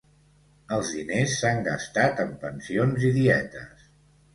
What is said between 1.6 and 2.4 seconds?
gastat en